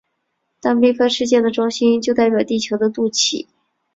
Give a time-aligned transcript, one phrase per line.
[0.59, 3.45] 但并非世界的中心就代表地球的肚脐。